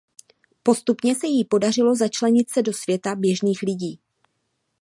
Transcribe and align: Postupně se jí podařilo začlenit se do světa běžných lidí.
Postupně 0.63 1.15
se 1.15 1.27
jí 1.27 1.45
podařilo 1.45 1.95
začlenit 1.95 2.49
se 2.49 2.61
do 2.61 2.73
světa 2.73 3.15
běžných 3.15 3.61
lidí. 3.61 3.99